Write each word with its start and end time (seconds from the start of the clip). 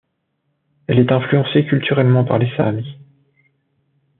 Elle 0.87 0.97
est 0.97 1.11
influencée 1.11 1.63
culturellement 1.67 2.23
par 2.25 2.39
les 2.39 2.49
Saami. 2.57 2.97